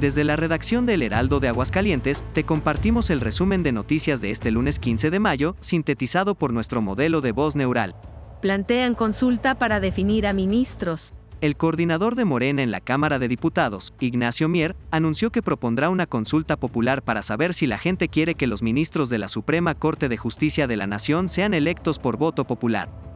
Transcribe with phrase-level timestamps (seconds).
[0.00, 4.50] Desde la redacción del Heraldo de Aguascalientes, te compartimos el resumen de noticias de este
[4.50, 7.94] lunes 15 de mayo, sintetizado por nuestro modelo de voz neural.
[8.40, 11.12] Plantean consulta para definir a ministros.
[11.42, 16.06] El coordinador de Morena en la Cámara de Diputados, Ignacio Mier, anunció que propondrá una
[16.06, 20.08] consulta popular para saber si la gente quiere que los ministros de la Suprema Corte
[20.08, 23.09] de Justicia de la Nación sean electos por voto popular.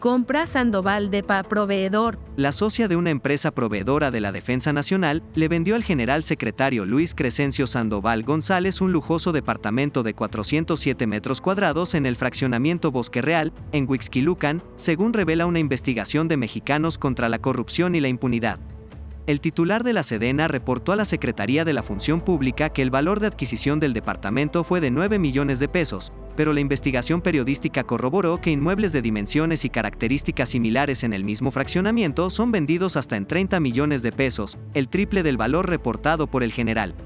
[0.00, 2.18] Compra Sandoval de PA Proveedor.
[2.34, 6.86] La socia de una empresa proveedora de la Defensa Nacional le vendió al general secretario
[6.86, 13.20] Luis Crescencio Sandoval González un lujoso departamento de 407 metros cuadrados en el fraccionamiento Bosque
[13.20, 18.58] Real, en Huixquilucan, según revela una investigación de Mexicanos contra la Corrupción y la Impunidad.
[19.30, 22.90] El titular de la Sedena reportó a la Secretaría de la Función Pública que el
[22.90, 27.84] valor de adquisición del departamento fue de 9 millones de pesos, pero la investigación periodística
[27.84, 33.16] corroboró que inmuebles de dimensiones y características similares en el mismo fraccionamiento son vendidos hasta
[33.16, 36.96] en 30 millones de pesos, el triple del valor reportado por el general.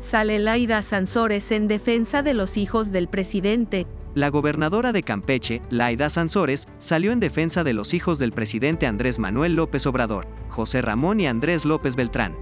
[0.00, 3.86] Sale Laida Sansores en defensa de los hijos del presidente.
[4.14, 9.18] La gobernadora de Campeche, Laida Sansores, salió en defensa de los hijos del presidente Andrés
[9.18, 12.36] Manuel López Obrador, José Ramón y Andrés López Beltrán.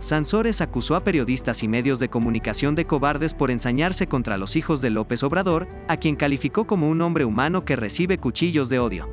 [0.00, 4.80] Sansores acusó a periodistas y medios de comunicación de cobardes por ensañarse contra los hijos
[4.80, 9.08] de López Obrador, a quien calificó como un hombre humano que recibe cuchillos de odio.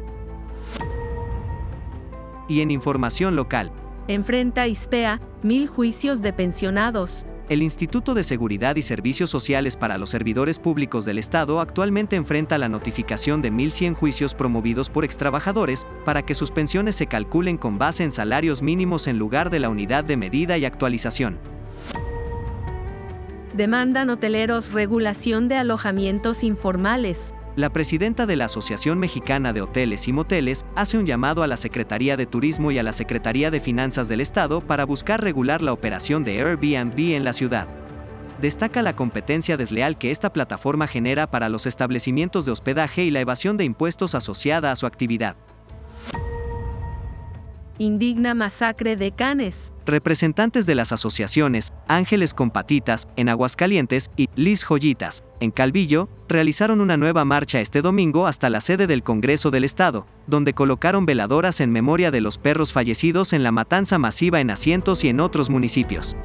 [2.49, 3.71] Y en información local.
[4.07, 7.27] Enfrenta ISPEA, mil juicios de pensionados.
[7.49, 12.57] El Instituto de Seguridad y Servicios Sociales para los Servidores Públicos del Estado actualmente enfrenta
[12.57, 17.77] la notificación de 1.100 juicios promovidos por extrabajadores para que sus pensiones se calculen con
[17.77, 21.37] base en salarios mínimos en lugar de la unidad de medida y actualización.
[23.53, 27.33] Demandan hoteleros regulación de alojamientos informales.
[27.55, 31.55] La presidenta de la Asociación Mexicana de Hoteles y Moteles hace un llamado a la
[31.55, 35.71] Secretaría de Turismo y a la Secretaría de Finanzas del Estado para buscar regular la
[35.71, 37.67] operación de Airbnb en la ciudad.
[38.41, 43.19] Destaca la competencia desleal que esta plataforma genera para los establecimientos de hospedaje y la
[43.19, 45.35] evasión de impuestos asociada a su actividad.
[47.77, 49.73] Indigna masacre de Canes.
[49.85, 56.97] Representantes de las asociaciones Ángeles Compatitas, en Aguascalientes, y Liz Joyitas, en Calvillo, realizaron una
[56.97, 61.71] nueva marcha este domingo hasta la sede del Congreso del Estado, donde colocaron veladoras en
[61.71, 66.17] memoria de los perros fallecidos en la matanza masiva en asientos y en otros municipios.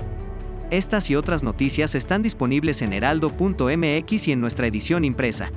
[0.70, 5.52] Estas y otras noticias están disponibles en heraldo.mx y en nuestra edición impresa.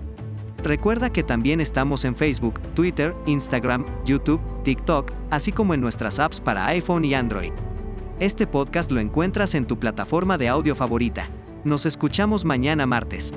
[0.64, 6.40] Recuerda que también estamos en Facebook, Twitter, Instagram, YouTube, TikTok, así como en nuestras apps
[6.40, 7.52] para iPhone y Android.
[8.20, 11.28] Este podcast lo encuentras en tu plataforma de audio favorita.
[11.64, 13.34] Nos escuchamos mañana martes.